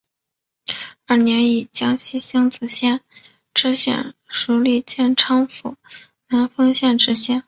[1.05, 3.01] 二年以江西星子县
[3.53, 5.77] 知县署理建昌府
[6.27, 7.39] 南丰县知县。